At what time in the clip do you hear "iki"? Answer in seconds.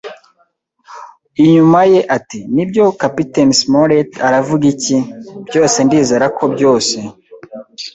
4.73-4.97